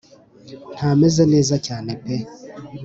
[0.75, 2.15] ntameze neza cyane pe